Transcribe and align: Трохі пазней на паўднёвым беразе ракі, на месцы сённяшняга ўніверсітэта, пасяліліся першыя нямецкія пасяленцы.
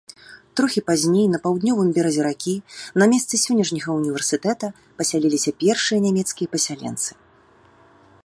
Трохі 0.59 0.81
пазней 0.87 1.25
на 1.33 1.39
паўднёвым 1.43 1.89
беразе 1.97 2.23
ракі, 2.27 2.55
на 3.03 3.07
месцы 3.11 3.35
сённяшняга 3.43 3.89
ўніверсітэта, 3.99 4.67
пасяліліся 5.01 5.49
першыя 5.65 5.99
нямецкія 6.07 6.47
пасяленцы. 6.57 7.11